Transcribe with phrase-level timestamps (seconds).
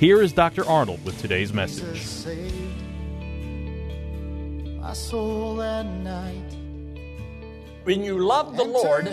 [0.00, 0.66] here is Dr.
[0.66, 2.00] Arnold with today's message.
[2.00, 2.54] Saved
[4.80, 6.56] my soul that night.
[7.84, 9.04] When you love the Lord,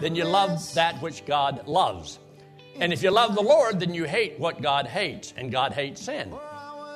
[0.00, 2.18] then you love that which God loves.
[2.76, 6.00] And if you love the Lord, then you hate what God hates, and God hates
[6.00, 6.32] sin.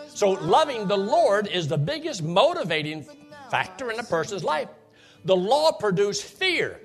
[0.09, 3.05] So loving the Lord is the biggest motivating
[3.51, 4.71] factor in a person's life.
[5.27, 6.81] The law produced fear.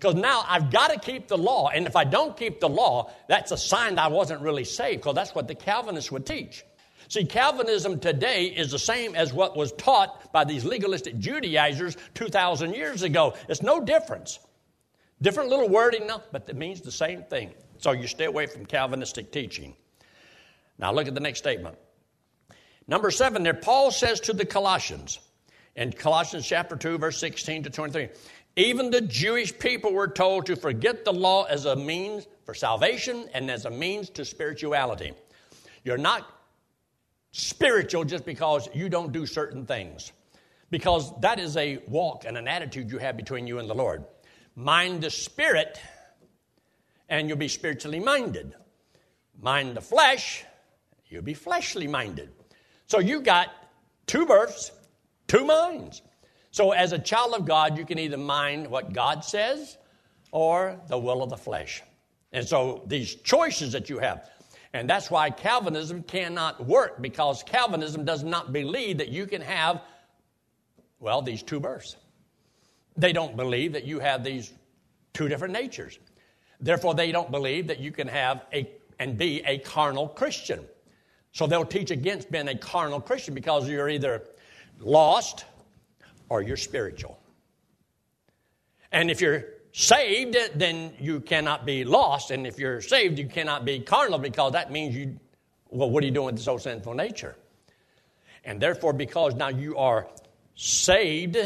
[0.00, 3.12] Because now I've got to keep the law, and if I don't keep the law,
[3.28, 6.64] that's a sign that I wasn't really saved, because that's what the Calvinists would teach.
[7.08, 12.72] See, Calvinism today is the same as what was taught by these legalistic Judaizers 2,000
[12.72, 13.34] years ago.
[13.46, 14.38] It's no difference.
[15.20, 17.52] Different little wording, but it means the same thing.
[17.76, 19.76] So you stay away from Calvinistic teaching.
[20.78, 21.76] Now look at the next statement.
[22.88, 25.18] Number seven there, Paul says to the Colossians
[25.76, 28.08] in Colossians chapter 2, verse 16 to 23,
[28.56, 33.28] even the Jewish people were told to forget the law as a means for salvation
[33.32, 35.12] and as a means to spirituality.
[35.84, 36.28] You're not
[37.32, 40.12] spiritual just because you don't do certain things,
[40.70, 44.04] because that is a walk and an attitude you have between you and the Lord.
[44.56, 45.80] Mind the spirit,
[47.08, 48.54] and you'll be spiritually minded.
[49.40, 50.44] Mind the flesh,
[51.08, 52.30] you'll be fleshly minded.
[52.88, 53.48] So you got
[54.06, 54.72] two births,
[55.28, 56.02] two minds.
[56.50, 59.78] So as a child of God, you can either mind what God says
[60.32, 61.82] or the will of the flesh.
[62.32, 64.30] And so these choices that you have,
[64.72, 69.82] and that's why Calvinism cannot work because Calvinism does not believe that you can have,
[71.00, 71.96] well, these two births.
[72.96, 74.52] They don't believe that you have these
[75.12, 75.98] two different natures.
[76.60, 80.60] Therefore, they don't believe that you can have a and be a carnal Christian.
[81.32, 84.22] So they'll teach against being a carnal Christian because you're either
[84.78, 85.46] lost
[86.30, 87.18] or you're spiritual.
[88.90, 92.30] And if you're saved, then you cannot be lost.
[92.30, 95.20] And if you're saved, you cannot be carnal because that means you,
[95.68, 97.36] well, what are you doing with this old sinful nature?
[98.44, 100.08] And therefore, because now you are
[100.54, 101.36] saved,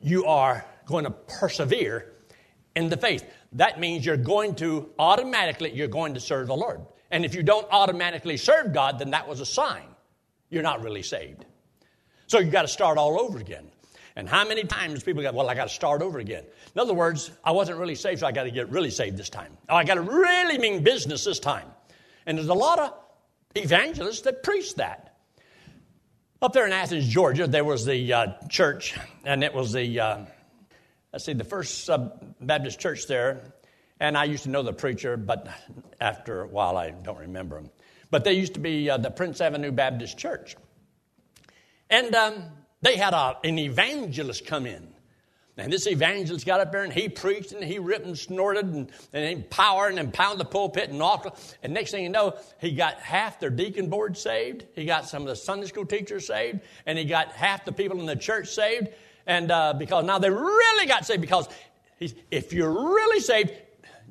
[0.00, 2.12] you are going to persevere
[2.76, 3.24] in the faith.
[3.52, 6.80] That means you're going to automatically, you're going to serve the Lord.
[7.10, 9.84] And if you don't automatically serve God, then that was a sign
[10.50, 11.44] you're not really saved.
[12.26, 13.70] So you've got to start all over again.
[14.18, 16.42] And how many times people go, well, I got to start over again.
[16.74, 19.30] In other words, I wasn't really saved, so I got to get really saved this
[19.30, 19.56] time.
[19.68, 21.68] Oh, I got to really mean business this time.
[22.26, 22.94] And there's a lot of
[23.54, 25.16] evangelists that preach that.
[26.42, 30.18] Up there in Athens, Georgia, there was the uh, church, and it was the, uh,
[31.12, 32.08] let's see, the first uh,
[32.40, 33.40] Baptist church there.
[34.00, 35.46] And I used to know the preacher, but
[36.00, 37.70] after a while, I don't remember him.
[38.10, 40.56] But they used to be uh, the Prince Avenue Baptist Church.
[41.88, 42.42] And um,
[42.82, 44.88] they had a, an evangelist come in.
[45.58, 48.92] And this evangelist got up there and he preached and he ripped and snorted and,
[49.12, 51.36] and empowered and pounded the pulpit and all.
[51.64, 54.66] And next thing you know, he got half their deacon board saved.
[54.76, 56.60] He got some of the Sunday school teachers saved.
[56.86, 58.90] And he got half the people in the church saved.
[59.26, 61.48] And uh, because now they really got saved because
[62.30, 63.52] if you're really saved,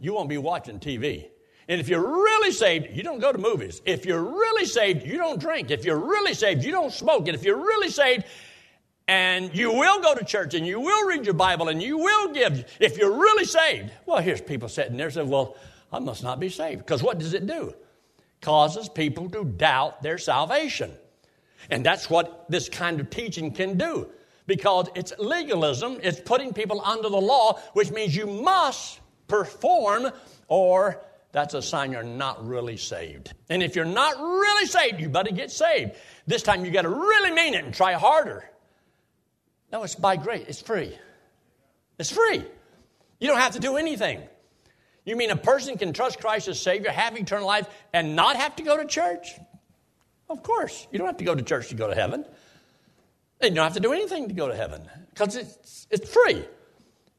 [0.02, 1.28] you won't be watching TV.
[1.70, 3.82] And if you're really saved, you don't go to movies.
[3.86, 5.72] If you're really saved, you don't drink.
[5.72, 7.28] If you're really saved, you don't smoke.
[7.28, 8.25] And if you're really saved,
[9.07, 12.33] and you will go to church and you will read your Bible and you will
[12.33, 13.92] give if you're really saved.
[14.06, 15.56] Well, here's people sitting there saying, Well,
[15.92, 16.80] I must not be saved.
[16.80, 17.74] Because what does it do?
[18.42, 20.92] Causes people to doubt their salvation.
[21.69, 24.09] And that's what this kind of teaching can do.
[24.45, 30.12] Because it's legalism, it's putting people under the law, which means you must perform
[30.48, 31.01] or
[31.31, 33.33] that's a sign you're not really saved.
[33.50, 35.92] And if you're not really saved, you better get saved.
[36.25, 38.50] This time you got to really mean it and try harder.
[39.72, 40.46] No, it's by grace.
[40.48, 40.98] It's free.
[42.00, 42.44] It's free.
[43.19, 44.22] You don't have to do anything.
[45.06, 48.56] You mean a person can trust Christ as Savior, have eternal life, and not have
[48.58, 49.30] to go to church?
[50.30, 50.88] Of course.
[50.92, 52.25] You don't have to go to church to go to heaven.
[53.42, 56.44] You don't have to do anything to go to heaven because it's, it's free.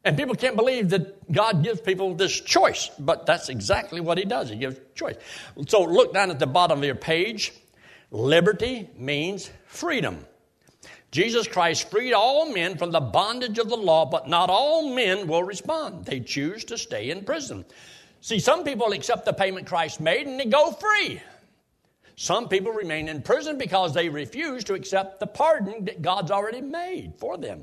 [0.05, 4.25] And people can't believe that God gives people this choice, but that's exactly what He
[4.25, 4.49] does.
[4.49, 5.17] He gives choice.
[5.67, 7.53] So look down at the bottom of your page.
[8.11, 10.25] Liberty means freedom.
[11.11, 15.27] Jesus Christ freed all men from the bondage of the law, but not all men
[15.27, 16.05] will respond.
[16.05, 17.65] They choose to stay in prison.
[18.21, 21.23] See, some people accept the payment Christ made and they go free.
[22.17, 26.61] Some people remain in prison because they refuse to accept the pardon that God's already
[26.61, 27.63] made for them.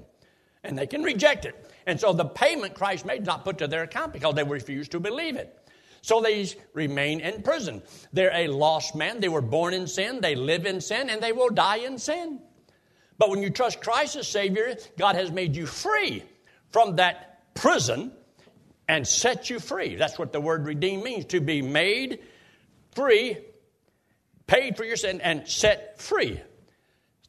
[0.63, 1.71] And they can reject it.
[1.85, 4.87] And so the payment Christ made is not put to their account because they refuse
[4.89, 5.55] to believe it.
[6.01, 7.83] So they remain in prison.
[8.13, 9.19] They're a lost man.
[9.19, 12.39] They were born in sin, they live in sin, and they will die in sin.
[13.17, 16.23] But when you trust Christ as Savior, God has made you free
[16.71, 18.11] from that prison
[18.87, 19.95] and set you free.
[19.95, 22.19] That's what the word redeem means to be made
[22.91, 23.37] free,
[24.47, 26.39] paid for your sin, and set free.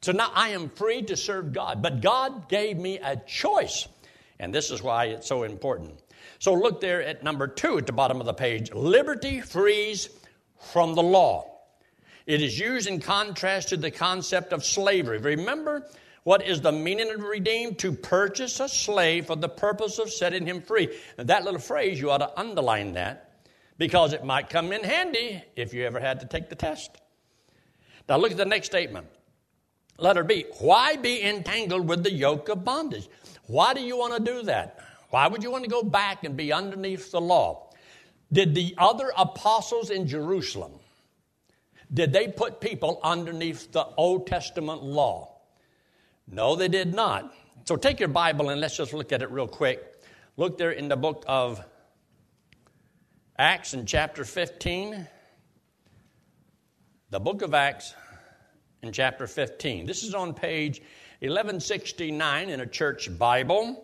[0.03, 1.83] So now I am free to serve God.
[1.83, 3.88] But God gave me a choice.
[4.38, 6.00] And this is why it's so important.
[6.38, 10.11] So look there at number two at the bottom of the page liberty frees
[10.73, 11.56] from the law.
[12.26, 15.19] It is used in contrast to the concept of slavery.
[15.19, 15.88] Remember
[16.25, 17.76] what is the meaning of redeem?
[17.76, 20.99] To purchase a slave for the purpose of setting him free.
[21.17, 23.46] And that little phrase, you ought to underline that
[23.78, 26.90] because it might come in handy if you ever had to take the test.
[28.08, 29.06] Now look at the next statement.
[29.99, 30.46] Letter B.
[30.58, 33.08] Why be entangled with the yoke of bondage?
[33.46, 34.81] Why do you want to do that?
[35.11, 37.70] Why would you want to go back and be underneath the law?
[38.32, 40.73] Did the other apostles in Jerusalem
[41.93, 45.37] did they put people underneath the Old Testament law?
[46.27, 47.33] No, they did not.
[47.65, 50.03] So take your Bible and let's just look at it real quick.
[50.37, 51.65] Look there in the book of
[53.38, 55.06] Acts in chapter 15.
[57.11, 57.94] The book of Acts
[58.83, 59.87] in chapter 15.
[59.87, 60.81] This is on page
[61.21, 63.83] 1169 in a church Bible.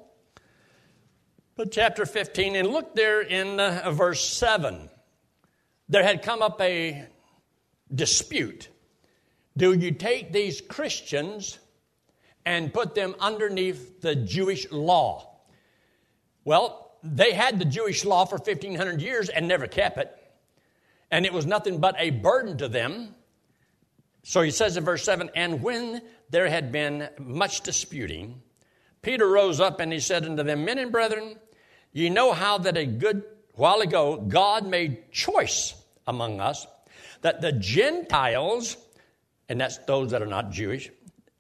[1.55, 4.89] But chapter 15, and look there in uh, verse 7.
[5.89, 7.07] There had come up a
[7.95, 8.69] dispute.
[9.57, 11.59] Do you take these Christians
[12.45, 15.29] and put them underneath the Jewish law?
[16.45, 20.17] Well, they had the Jewish law for 1500 years and never kept it.
[21.11, 23.15] And it was nothing but a burden to them.
[24.23, 26.01] So he says in verse 7 And when
[26.31, 28.41] there had been much disputing,
[29.03, 31.37] Peter rose up and he said unto them, Men and brethren,
[31.93, 33.25] ye know how that a good
[33.55, 35.75] while ago God made choice
[36.07, 36.67] among us
[37.23, 38.77] that the Gentiles,
[39.49, 40.91] and that's those that are not Jewish,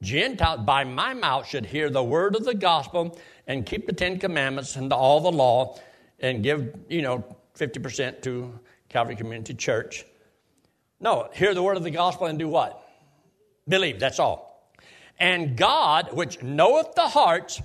[0.00, 4.18] Gentiles by my mouth should hear the word of the gospel and keep the Ten
[4.18, 5.78] Commandments and all the law
[6.18, 7.24] and give, you know,
[7.56, 8.58] 50% to
[8.88, 10.04] Calvary Community Church.
[11.00, 12.88] No, hear the word of the gospel and do what?
[13.68, 14.72] Believe, that's all.
[15.18, 17.60] And God, which knoweth the hearts,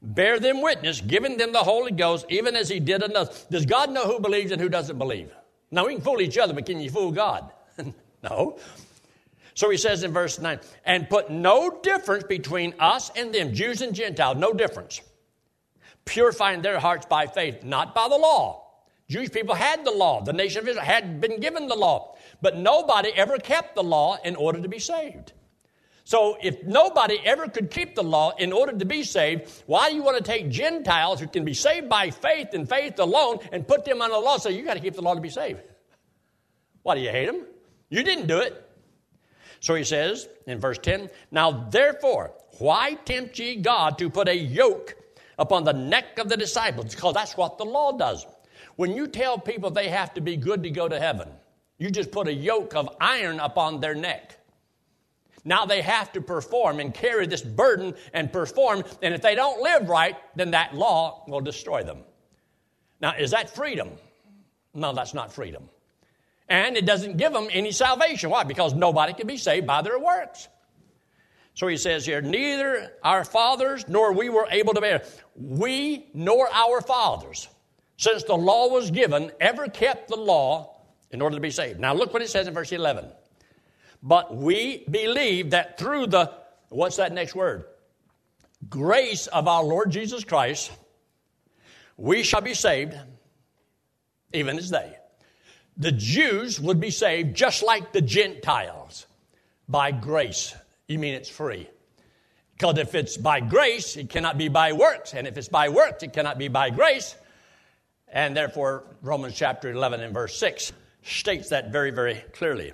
[0.00, 3.32] bear them witness, giving them the Holy Ghost, even as he did another.
[3.50, 5.32] Does God know who believes and who doesn't believe?
[5.72, 7.50] Now, we can fool each other, but can you fool God?
[8.22, 8.58] no.
[9.54, 13.82] So he says in verse 9, and put no difference between us and them, Jews
[13.82, 15.00] and Gentiles, no difference.
[16.04, 18.62] Purifying their hearts by faith, not by the law.
[19.08, 20.22] Jewish people had the law.
[20.22, 22.16] The nation of Israel had been given the law.
[22.40, 25.32] But nobody ever kept the law in order to be saved.
[26.04, 29.96] So if nobody ever could keep the law in order to be saved, why do
[29.96, 33.66] you want to take Gentiles who can be saved by faith and faith alone and
[33.66, 34.36] put them under the law?
[34.38, 35.60] So you got to keep the law to be saved.
[36.82, 37.46] Why do you hate them?
[37.88, 38.68] You didn't do it.
[39.60, 44.36] So he says in verse 10, Now therefore, why tempt ye God to put a
[44.36, 44.96] yoke
[45.38, 46.94] upon the neck of the disciples?
[46.94, 48.26] Because that's what the law does.
[48.74, 51.28] When you tell people they have to be good to go to heaven,
[51.78, 54.38] you just put a yoke of iron upon their neck.
[55.44, 59.60] Now they have to perform and carry this burden and perform, and if they don't
[59.60, 61.98] live right, then that law will destroy them.
[63.00, 63.90] Now, is that freedom?
[64.72, 65.68] No, that's not freedom.
[66.48, 68.30] And it doesn't give them any salvation.
[68.30, 68.44] Why?
[68.44, 70.48] Because nobody can be saved by their works.
[71.54, 75.04] So he says here, neither our fathers nor we were able to bear.
[75.36, 77.48] We nor our fathers,
[77.96, 80.76] since the law was given, ever kept the law
[81.10, 81.78] in order to be saved.
[81.78, 83.10] Now look what it says in verse 11.
[84.02, 86.32] But we believe that through the,
[86.70, 87.64] what's that next word?
[88.68, 90.72] Grace of our Lord Jesus Christ,
[91.96, 92.96] we shall be saved,
[94.32, 94.96] even as they.
[95.76, 99.06] The Jews would be saved just like the Gentiles
[99.68, 100.54] by grace.
[100.88, 101.68] You mean it's free?
[102.56, 105.14] Because if it's by grace, it cannot be by works.
[105.14, 107.16] And if it's by works, it cannot be by grace.
[108.08, 112.72] And therefore, Romans chapter 11 and verse 6 states that very, very clearly.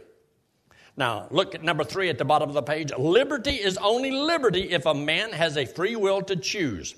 [0.98, 2.90] Now, look at number three at the bottom of the page.
[2.98, 6.96] Liberty is only liberty if a man has a free will to choose.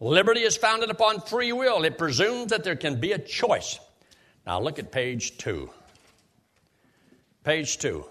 [0.00, 1.84] Liberty is founded upon free will.
[1.84, 3.78] It presumes that there can be a choice.
[4.46, 5.68] Now, look at page two.
[7.44, 8.06] Page two.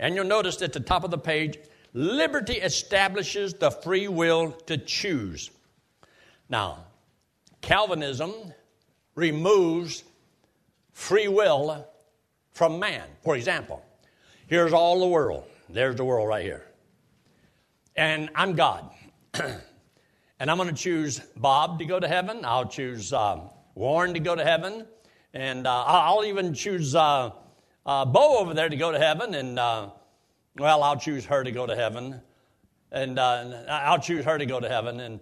[0.00, 1.56] And you'll notice at the top of the page,
[1.92, 5.52] liberty establishes the free will to choose.
[6.48, 6.86] Now,
[7.60, 8.32] Calvinism
[9.14, 10.02] removes
[10.92, 11.86] free will
[12.56, 13.04] from man.
[13.22, 13.84] For example,
[14.46, 15.44] here's all the world.
[15.68, 16.64] There's the world right here.
[17.96, 18.90] And I'm God.
[19.34, 22.46] and I'm going to choose Bob to go to heaven.
[22.46, 24.86] I'll choose um, Warren to go to heaven.
[25.34, 27.32] And uh, I'll even choose uh,
[27.84, 29.34] uh, Bo over there to go to heaven.
[29.34, 29.90] And, uh,
[30.56, 32.22] well, I'll choose her to go to heaven.
[32.90, 35.00] And uh, I'll choose her to go to heaven.
[35.00, 35.20] And,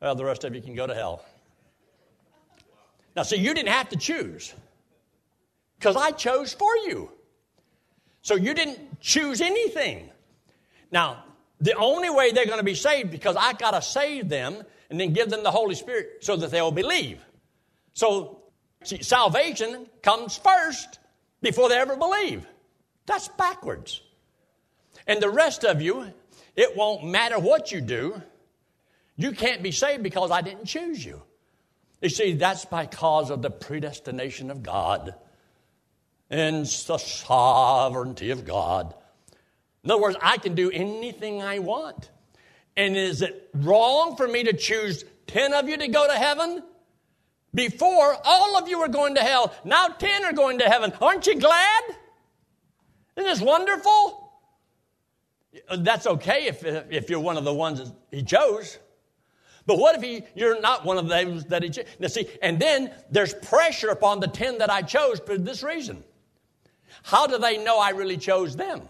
[0.00, 1.24] well, the rest of you can go to hell.
[3.16, 4.54] Now, see, you didn't have to choose
[5.78, 7.10] because I chose for you.
[8.22, 10.10] So you didn't choose anything.
[10.90, 11.24] Now,
[11.60, 15.00] the only way they're going to be saved because I got to save them and
[15.00, 17.24] then give them the Holy Spirit so that they'll believe.
[17.94, 18.42] So
[18.82, 20.98] see, salvation comes first
[21.40, 22.46] before they ever believe.
[23.06, 24.02] That's backwards.
[25.06, 26.12] And the rest of you,
[26.56, 28.20] it won't matter what you do.
[29.16, 31.22] You can't be saved because I didn't choose you.
[32.02, 35.14] You see, that's because of the predestination of God
[36.30, 38.94] and the sovereignty of God.
[39.84, 42.10] In other words, I can do anything I want.
[42.76, 46.62] And is it wrong for me to choose 10 of you to go to heaven?
[47.54, 49.54] Before, all of you were going to hell.
[49.64, 50.92] Now 10 are going to heaven.
[51.00, 51.82] Aren't you glad?
[53.16, 54.30] Isn't this wonderful?
[55.78, 58.78] That's okay if, if you're one of the ones that he chose.
[59.64, 61.86] But what if he, you're not one of those that he chose?
[61.98, 66.04] Now, see, and then there's pressure upon the 10 that I chose for this reason.
[67.06, 68.82] How do they know I really chose them?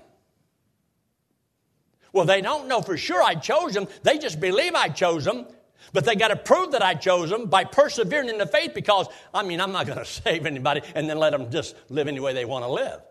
[2.14, 3.88] Well, they don't know for sure I chose them.
[4.04, 5.44] They just believe I chose them.
[5.92, 9.06] But they got to prove that I chose them by persevering in the faith because,
[9.35, 12.18] I mean, I'm not going to save anybody and then let them just live any
[12.18, 13.02] way they want to live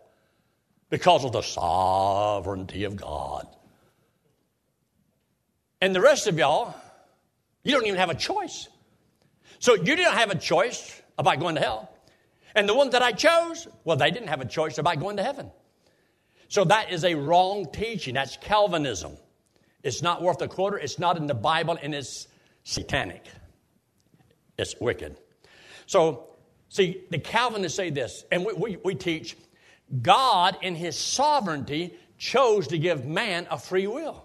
[0.90, 3.46] because of the sovereignty of God.
[5.80, 6.74] And the rest of y'all,
[7.62, 8.66] you don't even have a choice.
[9.60, 11.95] So you didn't have a choice about going to hell.
[12.56, 15.22] And the ones that I chose, well, they didn't have a choice about going to
[15.22, 15.50] heaven.
[16.48, 18.14] So that is a wrong teaching.
[18.14, 19.12] That's Calvinism.
[19.82, 20.78] It's not worth a quarter.
[20.78, 22.26] It's not in the Bible, and it's
[22.64, 23.26] satanic.
[24.56, 25.18] It's wicked.
[25.84, 26.30] So,
[26.70, 29.36] see, the Calvinists say this, and we, we, we teach
[30.00, 34.24] God, in His sovereignty, chose to give man a free will.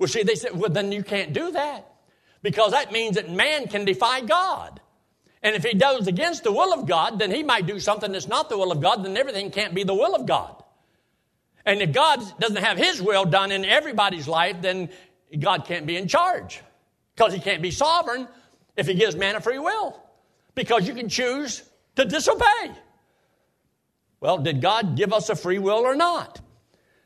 [0.00, 1.94] Well, see, they said, well, then you can't do that
[2.42, 4.80] because that means that man can defy God.
[5.46, 8.26] And if he goes against the will of God, then he might do something that's
[8.26, 10.60] not the will of God, then everything can't be the will of God.
[11.64, 14.88] And if God doesn't have his will done in everybody's life, then
[15.38, 16.62] God can't be in charge.
[17.14, 18.26] Because he can't be sovereign
[18.76, 20.02] if he gives man a free will.
[20.56, 21.62] Because you can choose
[21.94, 22.72] to disobey.
[24.18, 26.40] Well, did God give us a free will or not?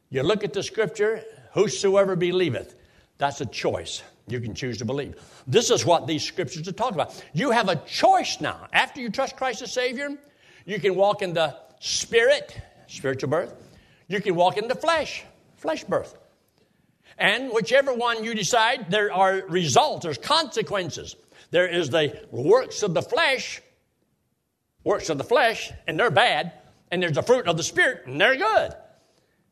[0.08, 2.74] You look at the scripture, whosoever believeth,
[3.18, 4.02] that's a choice.
[4.30, 5.16] You can choose to believe.
[5.46, 7.22] This is what these scriptures are talking about.
[7.32, 8.68] You have a choice now.
[8.72, 10.16] After you trust Christ as Savior,
[10.64, 12.56] you can walk in the spirit,
[12.86, 13.54] spiritual birth.
[14.08, 15.24] You can walk in the flesh,
[15.56, 16.16] flesh birth.
[17.18, 21.16] And whichever one you decide, there are results, there's consequences.
[21.50, 23.60] There is the works of the flesh,
[24.84, 26.52] works of the flesh, and they're bad.
[26.90, 28.74] And there's the fruit of the Spirit, and they're good.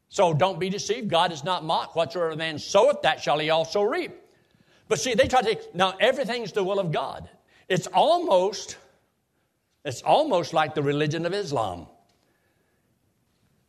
[0.09, 1.09] So don't be deceived.
[1.09, 1.95] God is not mocked.
[1.95, 4.13] Whatsoever man soweth, that shall he also reap.
[4.89, 7.29] But see, they try to now everything's the will of God.
[7.69, 8.79] It's almost,
[9.85, 11.87] it's almost like the religion of Islam.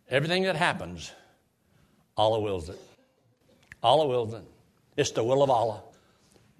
[0.09, 1.11] Everything that happens,
[2.17, 2.79] Allah wills it.
[3.83, 4.43] Allah wills it.
[4.97, 5.83] It's the will of Allah.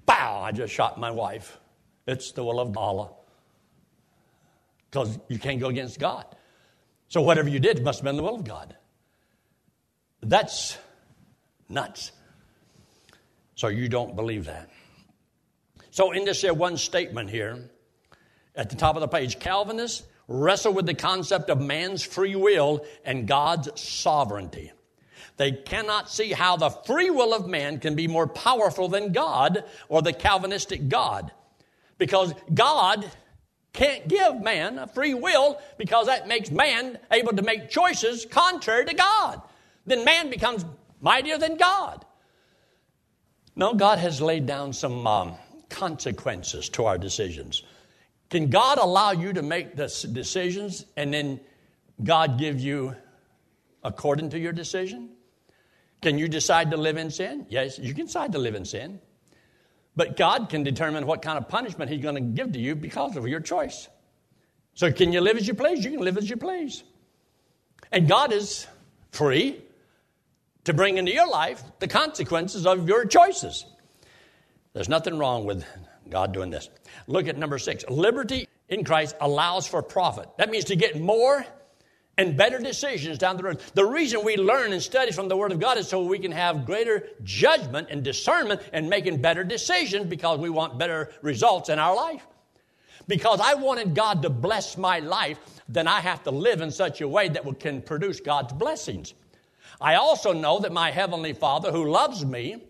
[0.06, 0.42] Bow!
[0.42, 1.58] I just shot my wife.
[2.06, 3.12] It's the will of Allah.
[4.90, 6.26] Because you can't go against God.
[7.08, 8.76] So whatever you did must have been the will of God.
[10.22, 10.78] That's
[11.68, 12.12] nuts.
[13.60, 14.70] So you don't believe that.
[15.92, 17.70] So, in this here one statement here,
[18.56, 22.86] at the top of the page, Calvinists wrestle with the concept of man's free will
[23.04, 24.72] and God's sovereignty.
[25.36, 29.66] They cannot see how the free will of man can be more powerful than God
[29.90, 31.30] or the Calvinistic God.
[31.98, 33.12] Because God
[33.74, 38.86] can't give man a free will because that makes man able to make choices contrary
[38.86, 39.42] to God.
[39.86, 40.64] Then man becomes
[41.02, 42.06] mightier than God.
[43.56, 45.34] No, God has laid down some um,
[45.70, 47.64] consequences to our decisions.
[48.30, 51.40] Can God allow you to make the decisions and then
[52.04, 52.96] God give you
[53.84, 55.10] according to your decision?
[56.02, 57.46] Can you decide to live in sin?
[57.50, 59.00] Yes, you can decide to live in sin.
[59.96, 63.18] But God can determine what kind of punishment He's going to give to you because
[63.18, 63.90] of your choice.
[64.76, 65.84] So, can you live as you please?
[65.84, 66.84] You can live as you please.
[67.92, 68.68] And God is
[69.12, 69.62] free
[70.66, 73.66] to bring into your life the consequences of your choices.
[74.74, 75.66] There's nothing wrong with
[76.10, 76.70] God doing this.
[77.08, 77.84] Look at number six.
[77.90, 80.30] Liberty in Christ allows for profit.
[80.38, 81.46] That means to get more
[82.18, 83.62] and better decisions down the road.
[83.76, 86.34] The reason we learn and study from the Word of God is so we can
[86.34, 91.80] have greater judgment and discernment and making better decisions because we want better results in
[91.80, 92.28] our life.
[93.08, 95.40] Because I wanted God to bless my life,
[95.70, 99.14] then I have to live in such a way that can produce God's blessings.
[99.82, 102.64] I also know that my Heavenly Father, who loves me,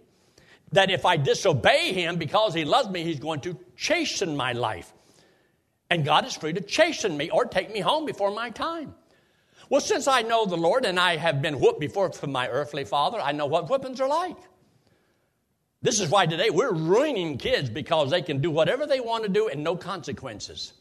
[0.72, 4.94] that if I disobey Him because He loves me, He's going to chasten my life.
[5.90, 8.94] And God is free to chasten me or take me home before my time.
[9.70, 12.86] Well, since I know the Lord and I have been whooped before from my earthly
[12.86, 14.38] father, I know what whippings are like.
[15.82, 19.30] This is why today we're ruining kids because they can do whatever they want to
[19.30, 20.74] do and no consequences.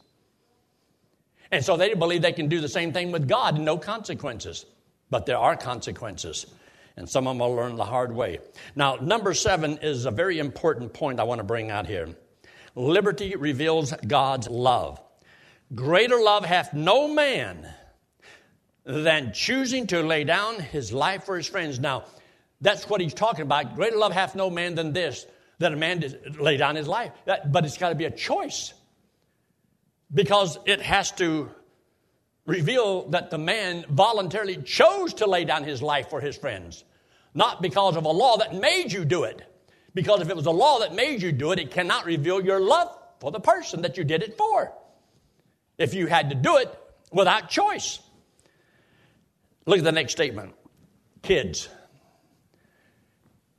[1.51, 4.65] And so they believe they can do the same thing with God and no consequences.
[5.09, 6.45] But there are consequences,
[6.95, 8.39] and some of them will learn the hard way.
[8.75, 12.09] Now, number seven is a very important point I want to bring out here.
[12.75, 15.01] Liberty reveals God's love.
[15.73, 17.67] Greater love hath no man
[18.85, 21.79] than choosing to lay down his life for his friends.
[21.79, 22.05] Now,
[22.61, 23.75] that's what he's talking about.
[23.75, 25.25] Greater love hath no man than this,
[25.59, 26.03] that a man
[26.39, 27.11] lay down his life.
[27.25, 28.73] That, but it's got to be a choice
[30.13, 31.49] because it has to
[32.49, 36.83] reveal that the man voluntarily chose to lay down his life for his friends,
[37.33, 39.41] not because of a law that made you do it.
[39.93, 42.59] Because if it was a law that made you do it, it cannot reveal your
[42.59, 44.73] love for the person that you did it for.
[45.77, 46.75] If you had to do it
[47.11, 47.99] without choice.
[49.65, 50.55] Look at the next statement
[51.21, 51.69] kids.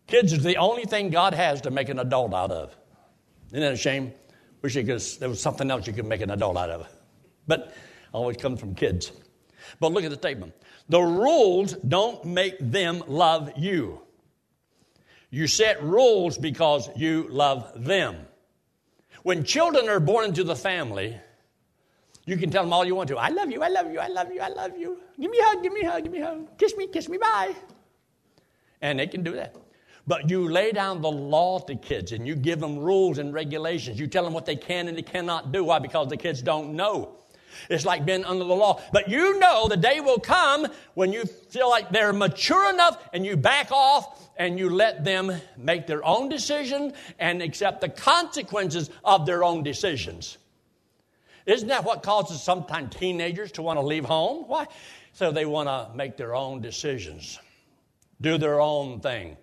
[0.06, 2.74] Kids is the only thing God has to make an adult out of.
[3.48, 4.12] Isn't that a shame?
[4.62, 6.88] Wish could, there was something else you could make an adult out of.
[7.46, 7.72] But
[8.12, 9.12] always comes from kids.
[9.78, 10.54] But look at the statement.
[10.88, 14.00] The rules don't make them love you.
[15.30, 18.16] You set rules because you love them.
[19.22, 21.16] When children are born into the family,
[22.26, 23.16] you can tell them all you want to.
[23.16, 24.98] I love you, I love you, I love you, I love you.
[25.18, 26.58] Give me a hug, give me a hug, give me a hug.
[26.58, 27.54] Kiss me, kiss me, bye.
[28.82, 29.54] And they can do that.
[30.06, 34.00] But you lay down the law to kids and you give them rules and regulations.
[34.00, 35.64] You tell them what they can and they cannot do.
[35.64, 35.78] Why?
[35.78, 37.16] Because the kids don't know.
[37.68, 38.80] It's like being under the law.
[38.92, 43.24] But you know the day will come when you feel like they're mature enough and
[43.24, 48.90] you back off and you let them make their own decision and accept the consequences
[49.04, 50.38] of their own decisions.
[51.46, 54.44] Isn't that what causes sometimes teenagers to want to leave home?
[54.46, 54.66] Why?
[55.12, 57.38] So they want to make their own decisions,
[58.20, 59.36] do their own thing.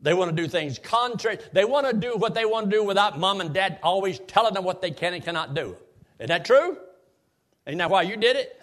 [0.00, 1.38] They want to do things contrary.
[1.52, 4.54] They want to do what they want to do without mom and dad always telling
[4.54, 5.76] them what they can and cannot do.
[6.18, 6.78] Isn't that true?
[7.68, 8.58] Isn't that why you did it?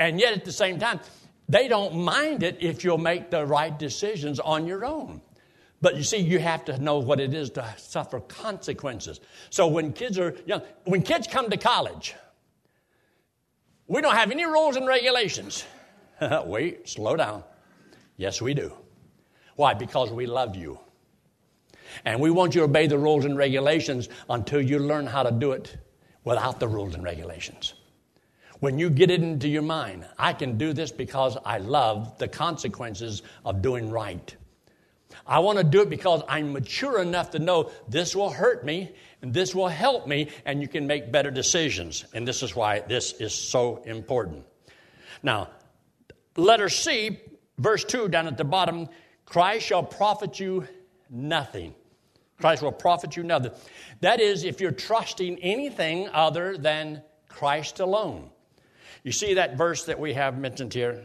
[0.00, 1.00] And yet at the same time,
[1.46, 5.20] they don't mind it if you'll make the right decisions on your own.
[5.82, 9.20] But you see, you have to know what it is to suffer consequences.
[9.50, 12.14] So when kids are young, when kids come to college,
[13.86, 15.64] we don't have any rules and regulations.
[16.46, 17.44] Wait, slow down.
[18.16, 18.72] Yes, we do.
[19.56, 19.74] Why?
[19.74, 20.80] Because we love you.
[22.06, 25.30] And we want you to obey the rules and regulations until you learn how to
[25.30, 25.76] do it
[26.26, 27.72] without the rules and regulations.
[28.60, 32.26] When you get it into your mind, I can do this because I love the
[32.28, 34.34] consequences of doing right.
[35.26, 38.92] I want to do it because I'm mature enough to know this will hurt me
[39.22, 42.04] and this will help me, and you can make better decisions.
[42.12, 44.44] And this is why this is so important.
[45.22, 45.48] Now,
[46.36, 47.20] letter C,
[47.58, 48.88] verse 2 down at the bottom
[49.24, 50.66] Christ shall profit you
[51.08, 51.74] nothing.
[52.40, 53.52] Christ will profit you nothing.
[54.00, 58.30] That is, if you're trusting anything other than Christ alone.
[59.04, 61.04] You see that verse that we have mentioned here,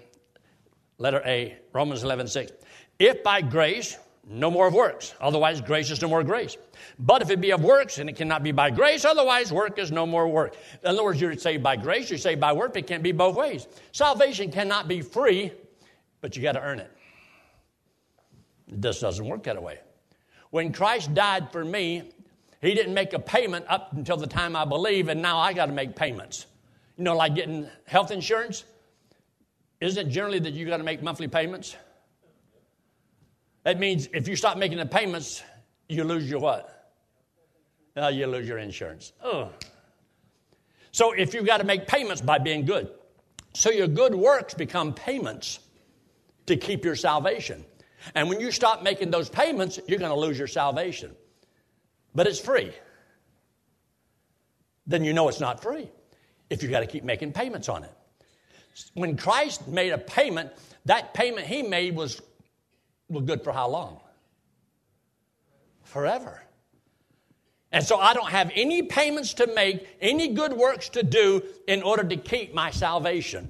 [0.97, 2.51] letter A, Romans 11 6.
[2.99, 5.13] If by grace, no more of works.
[5.19, 6.57] Otherwise, grace is no more grace.
[6.99, 9.91] But if it be of works, and it cannot be by grace, otherwise, work is
[9.91, 10.55] no more work.
[10.83, 13.35] In other words, you're saved by grace, you're saved by work, it can't be both
[13.35, 13.67] ways.
[13.91, 15.51] Salvation cannot be free,
[16.21, 16.91] but you got to earn it.
[18.67, 19.79] This doesn't work that way.
[20.51, 22.11] When Christ died for me,
[22.61, 25.65] he didn't make a payment up until the time I believe, and now I got
[25.65, 26.45] to make payments.
[26.97, 28.63] You know, like getting health insurance.
[29.79, 31.75] Isn't it generally that you got to make monthly payments?
[33.63, 35.41] That means if you stop making the payments,
[35.89, 36.93] you lose your what?
[37.97, 39.13] Uh, you lose your insurance.
[39.23, 39.49] Oh.
[40.91, 42.89] So if you've got to make payments by being good,
[43.53, 45.59] So your good works become payments
[46.45, 47.65] to keep your salvation.
[48.15, 51.11] And when you stop making those payments, you're going to lose your salvation.
[52.13, 52.71] But it's free.
[54.87, 55.89] Then you know it's not free
[56.49, 57.91] if you've got to keep making payments on it.
[58.93, 60.51] When Christ made a payment,
[60.85, 62.21] that payment he made was,
[63.09, 63.99] was good for how long?
[65.83, 66.41] Forever.
[67.71, 71.83] And so I don't have any payments to make, any good works to do in
[71.83, 73.49] order to keep my salvation.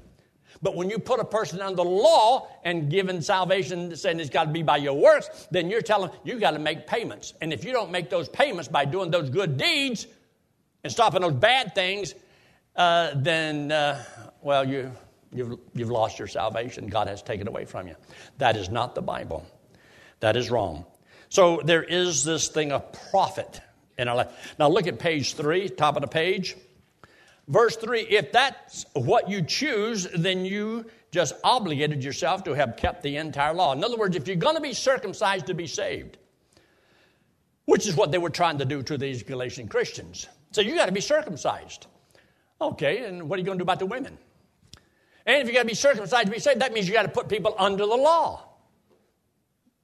[0.62, 4.45] But when you put a person under the law and given salvation saying it's got
[4.45, 7.34] to be by your works, then you're telling you got to make payments.
[7.41, 10.06] And if you don't make those payments by doing those good deeds
[10.84, 12.13] and stopping those bad things,
[12.76, 14.04] uh, then, uh,
[14.41, 14.91] well, you,
[15.34, 16.88] you've, you've lost your salvation.
[16.88, 17.95] God has taken away from you.
[18.38, 19.45] That is not the Bible.
[20.19, 20.86] That is wrong.
[21.30, 23.62] So there is this thing of profit
[23.97, 24.56] in our life.
[24.60, 26.56] Now look at page three, top of the page.
[27.52, 33.04] Verse 3 If that's what you choose, then you just obligated yourself to have kept
[33.04, 33.74] the entire law.
[33.74, 36.18] In other words, if you're going to be circumcised to be saved,
[37.66, 40.28] which is what they were trying to do to these Galatian Christians.
[40.52, 41.88] So you got to be circumcised.
[42.62, 44.18] Okay, and what are you going to do about the women?
[45.26, 47.10] And if you got to be circumcised to be saved, that means you got to
[47.10, 48.48] put people under the law.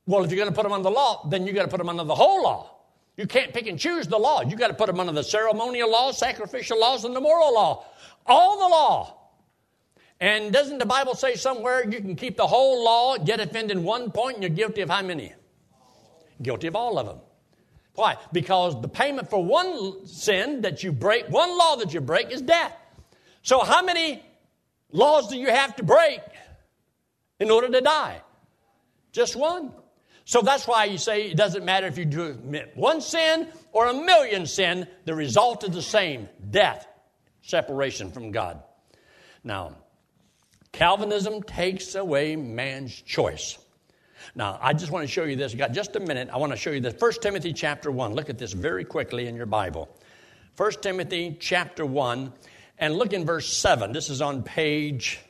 [0.06, 1.80] Well, if you're going to put them under the law, then you got to put
[1.80, 2.77] them under the whole law.
[3.18, 4.44] You can't pick and choose the law.
[4.44, 7.86] You got to put them under the ceremonial laws, sacrificial laws, and the moral law.
[8.28, 9.18] All the law.
[10.20, 13.84] And doesn't the Bible say somewhere you can keep the whole law, get offended in
[13.84, 15.34] one point, and you're guilty of how many?
[16.42, 17.18] Guilty of all of them.
[17.96, 18.18] Why?
[18.32, 22.44] Because the payment for one sin that you break, one law that you break, is
[22.44, 22.74] death.
[23.42, 24.24] So, how many
[24.92, 26.20] laws do you have to break
[27.40, 28.22] in order to die?
[29.12, 29.72] Just one.
[30.28, 32.34] So that's why you say it doesn't matter if you do
[32.76, 36.86] one sin or a million sin, the result is the same death,
[37.44, 38.62] separation from God.
[39.46, 39.78] Now,
[40.74, 43.58] Calvinism takes away man's choice.
[44.36, 45.54] Now, I just want to show you this.
[45.54, 46.28] You got just a minute.
[46.30, 46.96] I want to show you this.
[47.00, 48.14] 1 Timothy chapter 1.
[48.14, 49.88] Look at this very quickly in your Bible.
[50.58, 52.34] 1 Timothy chapter 1,
[52.80, 53.94] and look in verse 7.
[53.94, 55.22] This is on page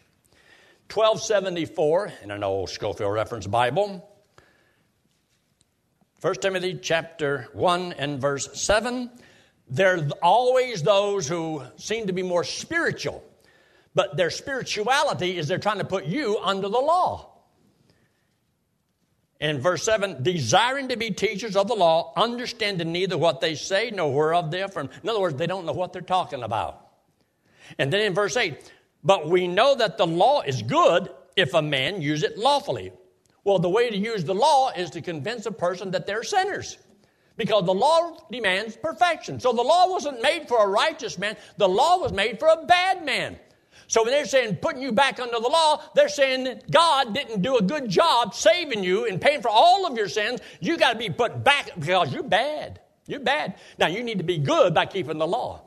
[0.91, 4.16] 1274 in an old Scofield Reference Bible.
[6.21, 9.11] 1 Timothy chapter 1 and verse 7.
[9.69, 13.23] There are always those who seem to be more spiritual,
[13.93, 17.33] but their spirituality is they're trying to put you under the law.
[19.39, 23.91] In verse 7, desiring to be teachers of the law, understanding neither what they say
[23.93, 24.89] nor whereof they are from.
[25.03, 26.87] In other words, they don't know what they're talking about.
[27.77, 28.71] And then in verse 8,
[29.03, 32.91] but we know that the law is good if a man use it lawfully.
[33.47, 36.77] Well, the way to use the law is to convince a person that they're sinners.
[37.37, 39.39] Because the law demands perfection.
[39.39, 42.65] So the law wasn't made for a righteous man, the law was made for a
[42.65, 43.39] bad man.
[43.87, 47.55] So when they're saying putting you back under the law, they're saying God didn't do
[47.55, 50.41] a good job saving you and paying for all of your sins.
[50.59, 52.81] You got to be put back because you're bad.
[53.05, 53.55] You're bad.
[53.79, 55.61] Now you need to be good by keeping the law.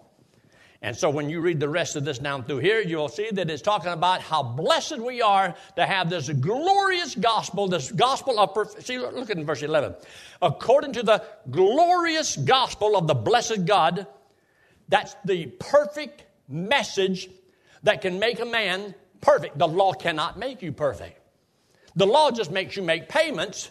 [0.82, 3.50] And so when you read the rest of this down through here, you'll see that
[3.50, 8.54] it's talking about how blessed we are to have this glorious gospel, this gospel of,
[8.54, 8.86] perfect.
[8.86, 9.94] see, look at in verse 11.
[10.40, 14.06] According to the glorious gospel of the blessed God,
[14.88, 17.28] that's the perfect message
[17.82, 19.58] that can make a man perfect.
[19.58, 21.20] The law cannot make you perfect.
[21.94, 23.70] The law just makes you make payments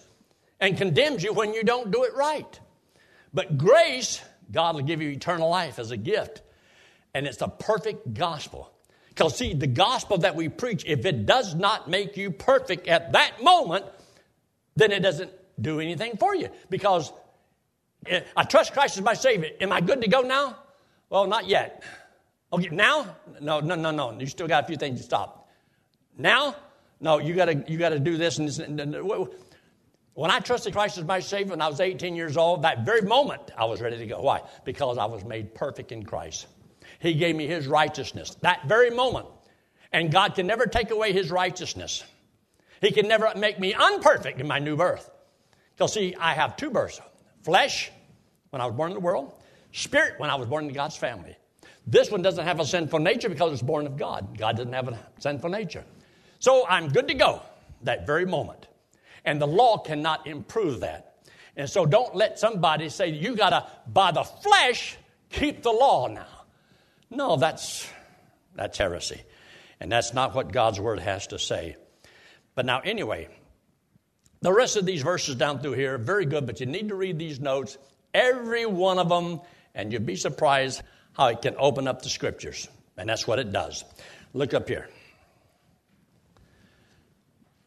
[0.60, 2.60] and condemns you when you don't do it right.
[3.34, 6.44] But grace, God will give you eternal life as a gift
[7.14, 8.72] and it's the perfect gospel.
[9.10, 13.12] Because, see, the gospel that we preach, if it does not make you perfect at
[13.14, 13.86] that moment,
[14.76, 16.50] then it doesn't do anything for you.
[16.70, 17.12] Because
[18.06, 19.50] eh, I trust Christ as my Savior.
[19.60, 20.58] Am I good to go now?
[21.10, 21.84] Well, not yet.
[22.54, 23.16] Okay, now?
[23.42, 24.18] No, no, no, no.
[24.20, 25.50] You still got a few things to stop.
[26.18, 26.56] Now?
[27.02, 28.60] No, you gotta you gotta do this and this.
[30.14, 33.02] When I trusted Christ as my Savior when I was 18 years old, that very
[33.02, 34.22] moment I was ready to go.
[34.22, 34.42] Why?
[34.66, 36.48] Because I was made perfect in Christ.
[37.00, 39.28] He gave me His righteousness that very moment.
[39.92, 42.04] And God can never take away His righteousness.
[42.82, 45.10] He can never make me unperfect in my new birth.
[45.76, 47.00] Because, see, I have two births
[47.42, 47.90] flesh,
[48.50, 49.34] when I was born in the world,
[49.72, 51.36] spirit, when I was born in God's family.
[51.88, 54.38] This one doesn't have a sinful nature because it's born of God.
[54.38, 55.84] God doesn't have a sinful nature.
[56.40, 57.42] So I'm good to go
[57.84, 58.68] that very moment.
[59.26, 61.16] And the law cannot improve that.
[61.56, 64.98] And so don't let somebody say, you got to, by the flesh,
[65.30, 66.28] keep the law now.
[67.10, 67.90] No, that's,
[68.56, 69.22] that's heresy.
[69.80, 71.76] And that's not what God's word has to say.
[72.56, 73.30] But now, anyway,
[74.42, 76.96] the rest of these verses down through here are very good, but you need to
[76.96, 77.78] read these notes,
[78.14, 79.42] every one of them,
[79.74, 80.82] and you'd be surprised
[81.14, 82.68] how it can open up the scriptures.
[82.98, 83.84] And that's what it does.
[84.34, 84.90] Look up here.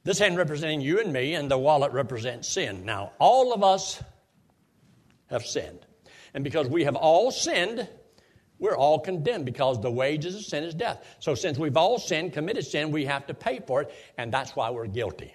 [0.04, 2.84] This hand representing you and me, and the wallet represents sin.
[2.84, 4.02] Now, all of us
[5.30, 5.86] have sinned.
[6.34, 7.88] And because we have all sinned,
[8.62, 11.04] we're all condemned because the wages of sin is death.
[11.18, 14.54] So, since we've all sinned, committed sin, we have to pay for it, and that's
[14.54, 15.34] why we're guilty.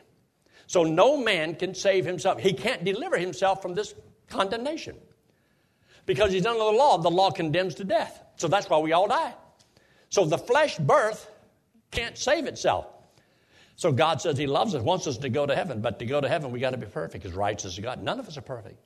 [0.65, 2.39] So, no man can save himself.
[2.39, 3.93] He can't deliver himself from this
[4.29, 4.95] condemnation
[6.05, 6.99] because he's under the law.
[6.99, 8.23] The law condemns to death.
[8.37, 9.33] So, that's why we all die.
[10.07, 11.29] So, the flesh birth
[11.91, 12.87] can't save itself.
[13.75, 16.19] So God says He loves us, wants us to go to heaven, but to go
[16.19, 18.01] to heaven, we got to be perfect as righteous as God.
[18.01, 18.79] None of us are perfect.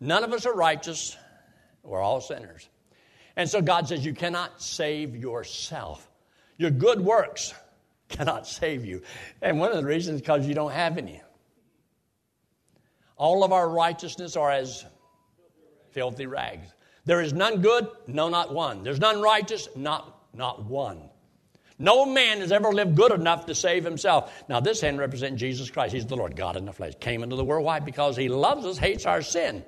[0.00, 1.16] None of us are righteous.
[1.84, 2.68] We're all sinners.
[3.36, 6.08] And so God says you cannot save yourself.
[6.56, 7.52] Your good works
[8.08, 9.02] cannot save you.
[9.42, 11.20] And one of the reasons is because you don't have any.
[13.16, 14.84] All of our righteousness are as
[15.90, 16.68] filthy rags.
[17.04, 18.82] There is none good, no, not one.
[18.82, 21.10] There's none righteous, not, not one.
[21.78, 24.44] No man has ever lived good enough to save himself.
[24.48, 25.92] Now, this hand represents Jesus Christ.
[25.92, 26.94] He's the Lord God in the flesh.
[27.00, 27.64] Came into the world.
[27.64, 27.80] Why?
[27.80, 29.64] Because he loves us, hates our sin.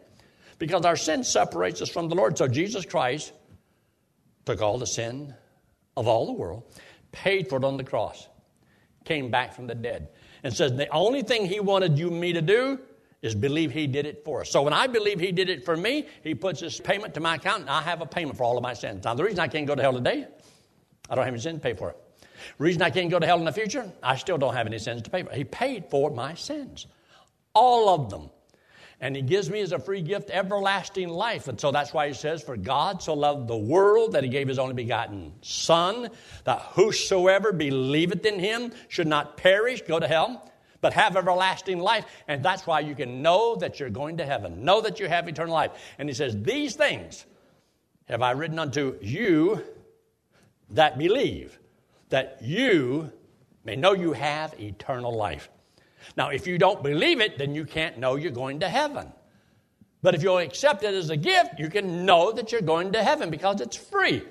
[0.58, 2.38] Because our sin separates us from the Lord.
[2.38, 3.32] So Jesus Christ
[4.46, 5.34] took all the sin
[5.96, 6.62] of all the world,
[7.12, 8.28] paid for it on the cross,
[9.04, 10.08] came back from the dead,
[10.42, 12.78] and says the only thing he wanted you me to do
[13.22, 14.50] is believe he did it for us.
[14.50, 17.34] So when I believe he did it for me, he puts his payment to my
[17.34, 19.04] account, and I have a payment for all of my sins.
[19.04, 20.26] Now, the reason I can't go to hell today
[21.10, 21.96] I don't have any sins to pay for it.
[22.58, 25.02] Reason I can't go to hell in the future, I still don't have any sins
[25.02, 25.32] to pay for.
[25.32, 26.86] He paid for my sins,
[27.54, 28.30] all of them.
[29.00, 31.48] And he gives me as a free gift everlasting life.
[31.48, 34.48] And so that's why he says, For God so loved the world that he gave
[34.48, 36.08] his only begotten Son,
[36.44, 42.06] that whosoever believeth in him should not perish, go to hell, but have everlasting life.
[42.26, 45.28] And that's why you can know that you're going to heaven, know that you have
[45.28, 45.72] eternal life.
[45.98, 47.26] And he says, These things
[48.06, 49.62] have I written unto you
[50.70, 51.58] that believe,
[52.08, 53.12] that you
[53.62, 55.50] may know you have eternal life.
[56.16, 59.12] Now, if you don't believe it, then you can't know you're going to heaven.
[60.02, 63.02] But if you'll accept it as a gift, you can know that you're going to
[63.02, 64.22] heaven because it's free.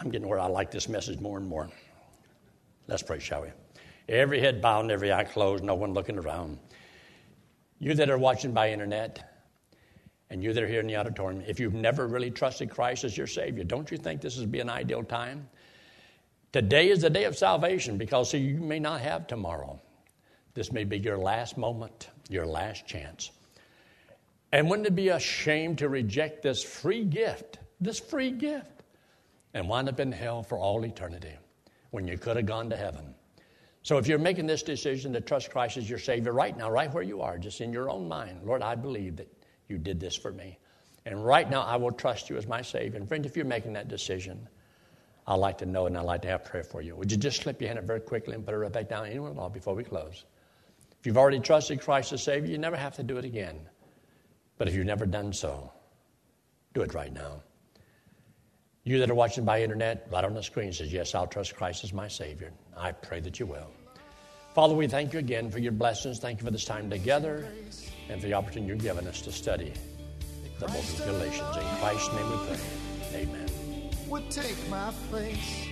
[0.00, 1.68] I'm getting where I like this message more and more.
[2.88, 3.48] Let's pray, shall we?
[4.08, 6.58] Every head bowed and every eye closed, no one looking around.
[7.78, 9.36] You that are watching by internet,
[10.30, 13.16] and you that are here in the auditorium, if you've never really trusted Christ as
[13.16, 15.48] your Savior, don't you think this would be an ideal time?
[16.52, 19.80] Today is the day of salvation because see, you may not have tomorrow.
[20.56, 23.30] This may be your last moment, your last chance.
[24.52, 28.82] And wouldn't it be a shame to reject this free gift, this free gift,
[29.52, 31.34] and wind up in hell for all eternity
[31.90, 33.14] when you could have gone to heaven?
[33.82, 36.90] So if you're making this decision to trust Christ as your Savior right now, right
[36.90, 39.30] where you are, just in your own mind, Lord, I believe that
[39.68, 40.58] you did this for me.
[41.04, 42.98] And right now, I will trust you as my Savior.
[42.98, 44.48] And friend, if you're making that decision,
[45.26, 46.96] I'd like to know and I'd like to have prayer for you.
[46.96, 49.04] Would you just slip your hand up very quickly and put it right back down
[49.04, 50.24] anywhere at all before we close?
[51.06, 53.56] You've already trusted Christ as Savior, you never have to do it again.
[54.58, 55.72] But if you've never done so,
[56.74, 57.42] do it right now.
[58.82, 61.84] You that are watching by internet, right on the screen says, Yes, I'll trust Christ
[61.84, 62.52] as my Savior.
[62.76, 63.70] I pray that you will.
[64.54, 66.18] Father, we thank you again for your blessings.
[66.18, 67.52] Thank you for this time together
[68.08, 69.72] and for the opportunity you've given us to study
[70.58, 71.56] the book of Galatians.
[71.56, 73.20] In Christ's name we pray.
[73.22, 73.50] Amen.
[74.08, 75.68] Would take my place.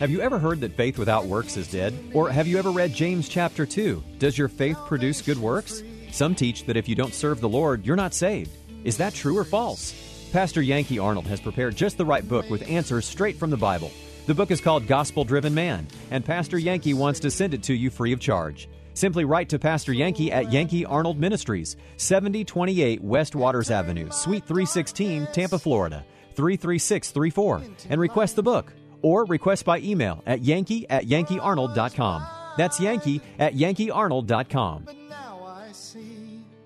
[0.00, 1.94] Have you ever heard that faith without works is dead?
[2.12, 4.02] Or have you ever read James chapter 2?
[4.18, 5.84] Does your faith produce good works?
[6.10, 8.50] Some teach that if you don't serve the Lord, you're not saved.
[8.82, 9.94] Is that true or false?
[10.32, 13.92] Pastor Yankee Arnold has prepared just the right book with answers straight from the Bible.
[14.26, 17.74] The book is called Gospel Driven Man, and Pastor Yankee wants to send it to
[17.74, 18.68] you free of charge.
[18.94, 25.28] Simply write to Pastor Yankee at Yankee Arnold Ministries, 7028 West Waters Avenue, Suite 316,
[25.32, 26.04] Tampa, Florida,
[26.34, 28.72] 33634, and request the book.
[29.04, 32.26] Or request by email at yankee at yankeearnold.com.
[32.56, 34.86] That's yankee at yankeearnold.com.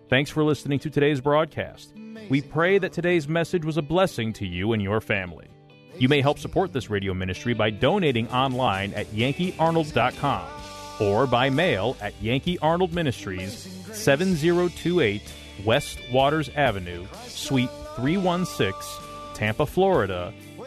[0.08, 1.92] Thanks for listening to today's broadcast.
[2.30, 5.48] We pray that today's message was a blessing to you and your family.
[5.98, 10.46] You may help support this radio ministry by donating online at yankeearnold.com
[11.00, 15.22] or by mail at Yankee Arnold Ministries, 7028
[15.64, 18.72] West Waters Avenue, Suite 316,
[19.34, 20.32] Tampa, Florida